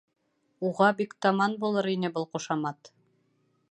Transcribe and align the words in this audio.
Уға 0.69 0.87
бик 1.03 1.13
таман 1.27 1.55
булыр 1.65 1.91
ине 1.95 2.13
был 2.19 2.29
ҡушамат. 2.35 2.95